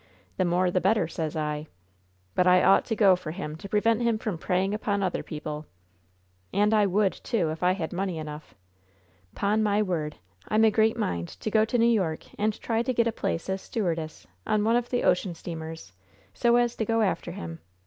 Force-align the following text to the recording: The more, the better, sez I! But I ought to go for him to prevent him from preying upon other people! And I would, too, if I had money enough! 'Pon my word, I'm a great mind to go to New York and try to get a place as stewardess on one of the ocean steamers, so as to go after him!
The 0.37 0.45
more, 0.45 0.71
the 0.71 0.81
better, 0.81 1.07
sez 1.07 1.35
I! 1.35 1.67
But 2.33 2.47
I 2.47 2.63
ought 2.63 2.85
to 2.85 2.95
go 2.95 3.15
for 3.15 3.29
him 3.29 3.55
to 3.57 3.69
prevent 3.69 4.01
him 4.01 4.17
from 4.17 4.39
preying 4.39 4.73
upon 4.73 5.03
other 5.03 5.21
people! 5.21 5.67
And 6.51 6.73
I 6.73 6.87
would, 6.87 7.13
too, 7.13 7.51
if 7.51 7.61
I 7.61 7.73
had 7.73 7.93
money 7.93 8.17
enough! 8.17 8.55
'Pon 9.35 9.61
my 9.61 9.83
word, 9.83 10.15
I'm 10.47 10.65
a 10.65 10.71
great 10.71 10.97
mind 10.97 11.27
to 11.39 11.51
go 11.51 11.65
to 11.65 11.77
New 11.77 11.85
York 11.85 12.23
and 12.39 12.59
try 12.59 12.81
to 12.81 12.93
get 12.95 13.05
a 13.05 13.11
place 13.11 13.47
as 13.47 13.61
stewardess 13.61 14.25
on 14.47 14.63
one 14.63 14.75
of 14.75 14.89
the 14.89 15.03
ocean 15.03 15.35
steamers, 15.35 15.93
so 16.33 16.55
as 16.55 16.75
to 16.77 16.85
go 16.85 17.01
after 17.03 17.33
him! 17.33 17.59